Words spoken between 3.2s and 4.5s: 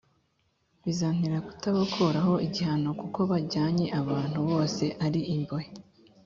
bajyanye abantu